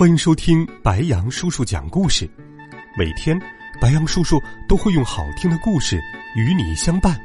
[0.00, 2.26] 欢迎收听白杨叔叔讲故事。
[2.96, 3.38] 每天，
[3.78, 6.00] 白杨叔叔都会用好听的故事
[6.34, 7.20] 与你相伴。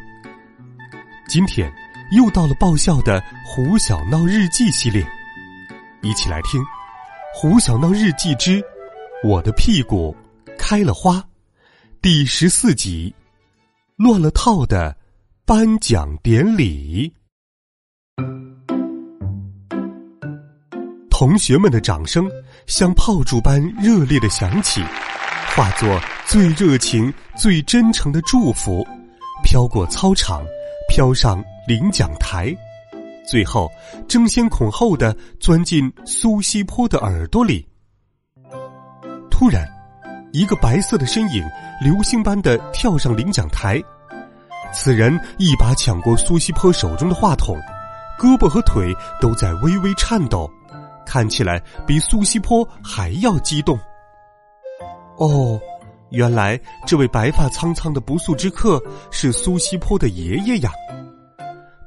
[1.26, 1.74] 今天
[2.12, 5.08] 又到了爆笑的《胡小闹日记》系列，
[6.02, 6.62] 一起来听
[7.34, 8.62] 《胡小闹日记之
[9.24, 10.14] 我的屁股
[10.58, 11.14] 开了花》
[12.02, 13.16] 第十四集
[14.04, 14.94] 《乱了套的
[15.46, 17.10] 颁奖典礼》。
[21.18, 22.30] 同学们的掌声
[22.68, 24.84] 像炮竹般热烈的响起，
[25.56, 28.86] 化作最热情、最真诚的祝福，
[29.42, 30.44] 飘过操场，
[30.90, 32.54] 飘上领奖台，
[33.26, 33.72] 最后
[34.10, 37.66] 争先恐后的钻进苏西坡的耳朵里。
[39.32, 39.66] 突然，
[40.34, 41.42] 一个白色的身影
[41.82, 43.82] 流星般的跳上领奖台，
[44.74, 47.58] 此人一把抢过苏西坡手中的话筒，
[48.20, 50.52] 胳膊和腿都在微微颤抖。
[51.06, 53.78] 看起来比苏西坡还要激动。
[55.18, 55.60] 哦，
[56.10, 58.82] 原来这位白发苍苍的不速之客
[59.12, 60.72] 是苏西坡的爷爷呀！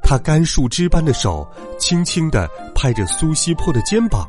[0.02, 1.46] 他干树枝般的手
[1.78, 4.26] 轻轻的拍着苏西坡的肩膀，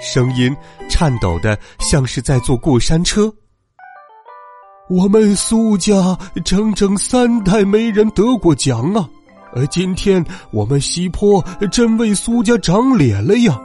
[0.00, 0.54] 声音
[0.88, 3.32] 颤抖的像是在坐过山车。
[4.88, 9.08] 我们苏家整整三代没人得过奖啊！
[9.54, 13.60] 而今天我们西坡真为苏家长脸了呀！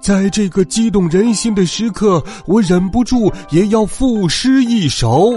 [0.00, 5.32] 在这个激动人心的时刻，我忍不住也要赋诗一首。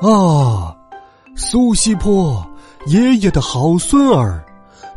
[0.00, 0.74] 啊，
[1.36, 2.44] 苏西坡
[2.86, 4.44] 爷爷的好孙儿，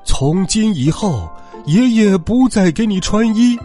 [0.04, 1.30] 从今以后
[1.66, 3.56] 爷爷不再给你穿衣，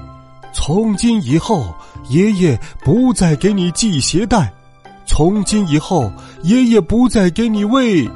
[0.53, 1.75] 从今以后
[2.11, 4.53] 爷爷不再给你系鞋带，
[5.07, 6.13] 从今以后
[6.43, 8.07] 爷爷不再给你喂。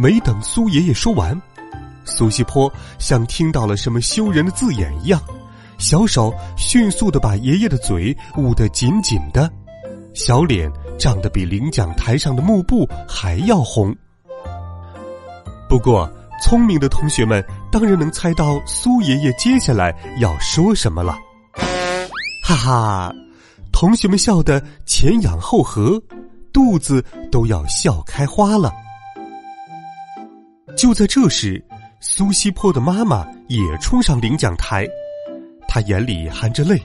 [0.00, 1.36] 没等苏爷爷说完，
[2.04, 5.20] 苏西坡像听到了什么羞人的字眼一样，
[5.76, 9.50] 小手迅速的把爷爷的嘴捂得紧紧的，
[10.14, 13.92] 小脸涨得比领奖台上的幕布还要红。
[15.68, 16.08] 不过，
[16.44, 21.18] 聪明的同学们当然能猜到苏爷爷接下来要说什么了。
[22.44, 23.12] 哈哈，
[23.72, 26.00] 同学们笑得前仰后合，
[26.52, 28.72] 肚子都要笑开花了。
[30.88, 31.62] 就在这时，
[32.00, 34.88] 苏西坡的妈妈也冲上领奖台，
[35.68, 36.80] 她眼里含着泪，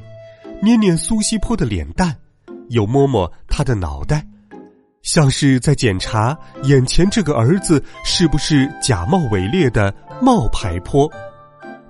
[0.62, 2.14] 捏捏苏西坡的脸蛋，
[2.68, 4.22] 又摸摸他的脑袋，
[5.04, 11.10] 像是在检查眼前这个儿子是不是假冒伪劣的冒牌坡，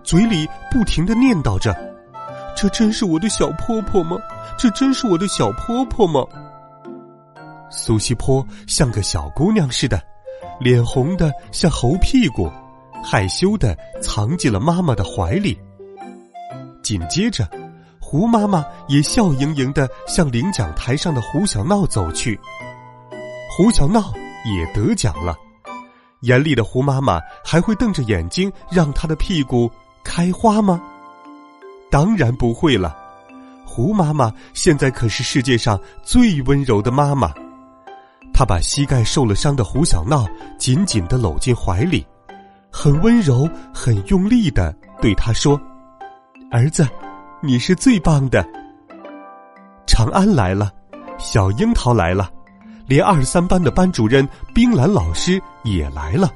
[0.03, 1.75] 嘴里不停的念叨着
[2.55, 4.19] ：“这真是我的小婆婆吗？
[4.55, 6.23] 这真是我的小婆婆吗？”
[7.73, 9.99] 苏西坡像个小姑娘似的。
[10.59, 12.49] 脸红的像猴屁股，
[13.03, 15.57] 害羞的藏进了妈妈的怀里。
[16.81, 17.47] 紧接着，
[17.99, 22.39] 胡妈妈也笑盈盈的向领奖台上的胡小闹走去。
[23.49, 24.13] 胡小闹
[24.45, 25.35] 也得奖了，
[26.21, 29.69] 严厉的胡妈妈还会瞪着眼睛让他的屁股
[30.03, 30.81] 开花吗？
[31.89, 32.97] 当然不会了。
[33.65, 37.33] 胡妈妈现在可是世界上最温柔的妈妈。
[38.33, 40.27] 他把膝盖受了伤的胡小闹
[40.57, 42.05] 紧紧的搂进怀里，
[42.71, 45.59] 很温柔、很用力的对他说
[46.51, 46.87] ：“儿子，
[47.41, 48.43] 你是最棒的。”
[49.85, 50.71] 长安来了，
[51.19, 52.29] 小樱桃来了，
[52.87, 56.29] 连二三班的班主任冰兰老师也来了。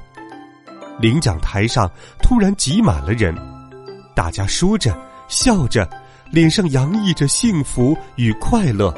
[1.00, 1.90] 领奖台上
[2.22, 3.36] 突然挤满了人，
[4.16, 4.96] 大家说着
[5.28, 5.90] 笑着，
[6.32, 8.94] 脸上洋溢着幸福与快乐。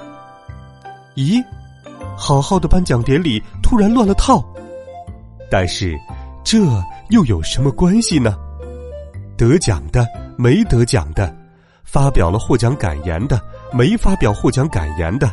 [1.16, 1.42] 咦？
[2.20, 4.44] 好好的颁奖典礼突然乱了套，
[5.50, 5.98] 但是
[6.44, 6.60] 这
[7.12, 8.38] 又有什么关系呢？
[9.38, 10.06] 得奖的、
[10.38, 11.34] 没得奖的，
[11.86, 15.32] 发表了获奖感言的、没发表获奖感言的，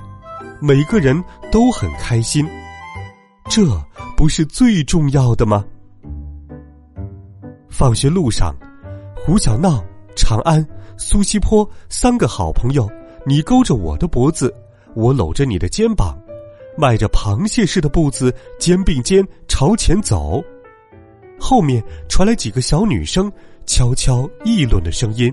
[0.60, 2.48] 每个人都很开心，
[3.50, 3.62] 这
[4.16, 5.64] 不是最重要的吗？
[7.68, 8.54] 放学路上，
[9.16, 9.84] 胡小闹、
[10.14, 10.64] 长安、
[10.96, 12.88] 苏西坡三个好朋友，
[13.26, 14.54] 你勾着我的脖子，
[14.94, 16.16] 我搂着你的肩膀。
[16.76, 20.42] 迈着螃蟹似的步子，肩并肩朝前走，
[21.40, 23.32] 后面传来几个小女生
[23.64, 25.32] 悄悄议论的声音：“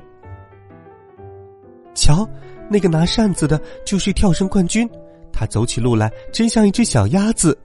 [1.94, 2.28] 瞧，
[2.70, 4.90] 那个拿扇子的就是跳绳冠军，
[5.32, 7.58] 他走起路来真像一只小鸭子。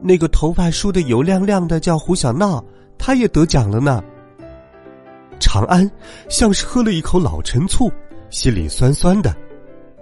[0.00, 2.64] 那个头发梳的油亮亮的叫胡小闹，
[2.96, 4.02] 他也得奖了呢。
[5.38, 5.90] 长安
[6.28, 7.90] 像是喝了一口老陈醋，
[8.30, 9.34] 心里酸酸的，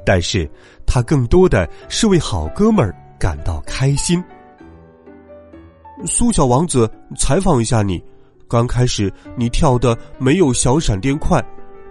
[0.05, 0.49] 但是
[0.87, 4.23] 他更多的是为好哥们儿感到开心。
[6.05, 8.03] 苏小王子，采访一下你，
[8.49, 11.43] 刚开始你跳的没有小闪电快，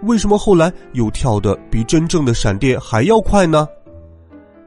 [0.02, 3.66] 为什么后来又跳的比真正的闪电还要快呢？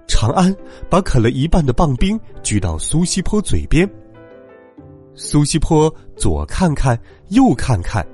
[0.07, 0.53] 长安
[0.89, 3.89] 把啃了一半的棒冰举到苏西坡嘴边。
[5.13, 8.05] 苏西坡左看看，右看看，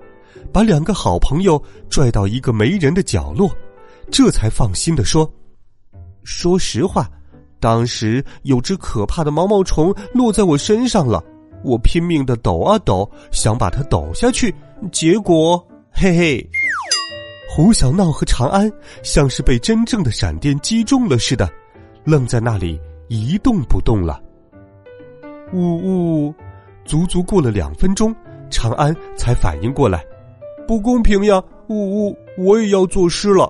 [0.51, 3.49] 把两个好朋友拽到一个没人的角落，
[4.11, 5.31] 这才放心的说
[6.23, 7.09] ：“说实话。”
[7.59, 11.23] 当时有只可怕的毛毛虫落在我身上了，
[11.63, 14.53] 我拼命的抖啊抖，想把它抖下去，
[14.91, 16.49] 结果嘿嘿，
[17.49, 18.69] 胡小闹和长安
[19.01, 21.49] 像是被真正的闪电击中了似的，
[22.03, 22.77] 愣在那里
[23.07, 24.21] 一动不动了。
[25.53, 26.35] 呜呜，
[26.83, 28.13] 足足过了两分钟，
[28.49, 30.03] 长安才反应过来，
[30.67, 31.41] 不公平呀！
[31.69, 33.49] 呜呜，我也要作诗了。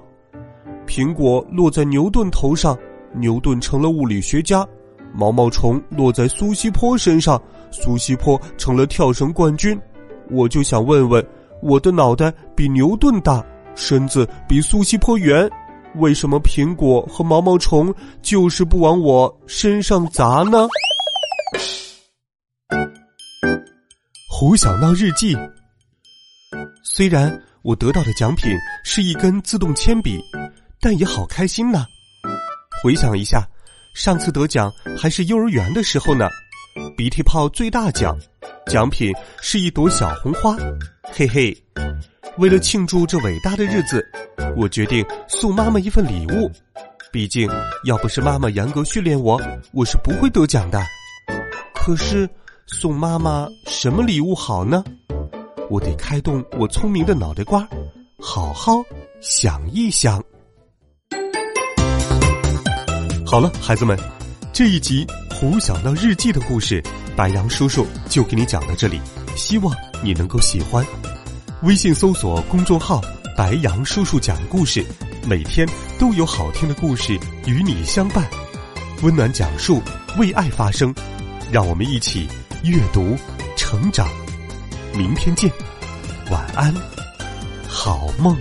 [0.94, 2.78] 苹果落在牛顿头上。
[3.16, 4.68] 牛顿成了物理学家，
[5.12, 7.42] 毛毛虫落在苏西坡身上，
[7.72, 9.80] 苏西坡成了跳绳冠军。
[10.30, 11.26] 我就想问问，
[11.64, 13.44] 我的脑袋比牛顿大，
[13.74, 15.50] 身子比苏西坡圆，
[15.96, 20.68] 为什么苹果和毛毛虫就是不往我身上砸呢？
[24.30, 25.36] 胡小闹日记。
[26.84, 28.52] 虽然我得到的奖品
[28.84, 30.20] 是一根自动铅笔，
[30.84, 31.86] 但也好开心呢。
[32.84, 33.48] 回想一下，
[33.96, 36.28] 上次得奖还是幼儿园的时候呢。
[36.98, 38.18] 鼻涕泡最大奖，
[38.68, 40.58] 奖品是一朵小红花。
[41.04, 41.56] 嘿嘿，
[42.38, 44.06] 为了庆祝这伟大的日子，
[44.58, 46.52] 我决定送妈妈一份礼物。
[47.12, 47.48] 毕竟，
[47.86, 49.40] 要不是妈妈严格训练我，
[49.72, 50.84] 我是不会得奖的。
[51.76, 52.28] 可是，
[52.66, 54.84] 送妈妈什么礼物好呢？
[55.70, 57.66] 我得开动我聪明的脑袋瓜，
[58.20, 58.84] 好好
[59.22, 60.22] 想一想。
[63.26, 63.98] 好了，孩子们，
[64.52, 66.84] 这一集《胡小闹日记》的故事，
[67.16, 69.02] 白杨叔叔就给你讲到这里。
[69.36, 69.74] 希望
[70.04, 70.86] 你能够喜欢。
[71.64, 73.02] 微信搜索公众号
[73.36, 74.86] “白杨叔叔讲故事”，
[75.26, 75.68] 每天
[75.98, 77.18] 都有好听的故事
[77.48, 78.24] 与你相伴。
[79.02, 79.82] 温暖讲述，
[80.18, 80.94] 为爱发声，
[81.52, 82.28] 让我们一起
[82.64, 83.18] 阅读
[83.56, 84.08] 成长。
[84.94, 85.50] 明天见，
[86.30, 86.72] 晚安，
[87.68, 88.38] 好梦。